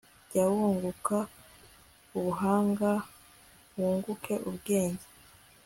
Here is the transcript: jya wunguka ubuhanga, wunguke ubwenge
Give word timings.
jya 0.29 0.45
wunguka 0.53 1.17
ubuhanga, 2.17 2.91
wunguke 3.77 4.33
ubwenge 4.49 5.05